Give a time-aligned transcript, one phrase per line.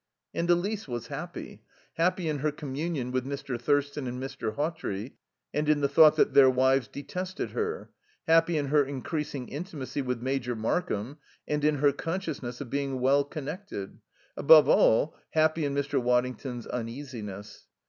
[0.33, 1.61] And Elise was happy,
[1.93, 3.61] happy in her communion with Mr.
[3.61, 4.55] Thurston and Mr.
[4.55, 5.13] Hawtrey
[5.53, 7.91] and in the thought that their wives detested her;
[8.25, 13.23] happy in her increasing intimacy with Major Markham and in her consciousness of being well
[13.23, 13.99] connected;
[14.35, 16.01] above all, happy in Mr.
[16.01, 17.67] Waddington's uneasiness.